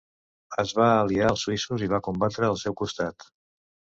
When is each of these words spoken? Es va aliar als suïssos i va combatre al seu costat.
Es 0.61 0.71
va 0.77 0.87
aliar 1.01 1.27
als 1.33 1.43
suïssos 1.49 1.85
i 1.87 1.91
va 1.93 2.01
combatre 2.09 2.47
al 2.49 2.59
seu 2.65 2.79
costat. 2.83 3.31